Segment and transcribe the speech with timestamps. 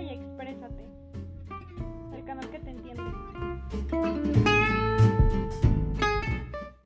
[0.00, 0.84] y exprésate.
[2.14, 3.02] El canal que te entiende.